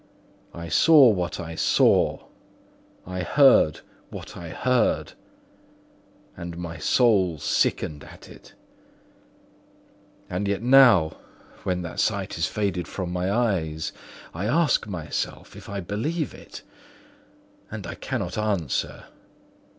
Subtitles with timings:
[0.55, 2.25] I saw what I saw,
[3.05, 5.13] I heard what I heard,
[6.35, 8.55] and my soul sickened at it;
[10.27, 11.17] and yet now
[11.61, 13.91] when that sight has faded from my eyes,
[14.33, 16.63] I ask myself if I believe it,
[17.69, 19.03] and I cannot answer.